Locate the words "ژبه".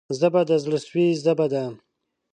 0.19-0.41, 1.23-1.45